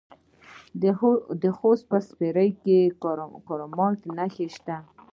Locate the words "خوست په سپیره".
1.57-2.45